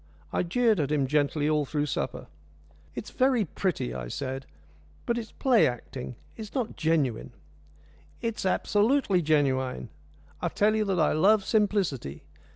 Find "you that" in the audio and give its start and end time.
10.75-10.99